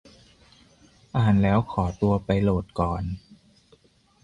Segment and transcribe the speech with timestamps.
[1.17, 3.03] อ่านแล้วขอตัวไปโหลดก่อน